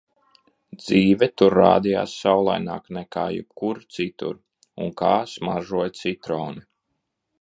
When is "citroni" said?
6.01-6.67